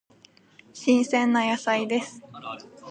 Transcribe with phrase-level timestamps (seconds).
[0.73, 2.23] 新鮮な野菜です。